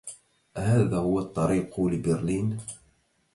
[0.57, 2.57] أهذا هو الطريق لبرلين؟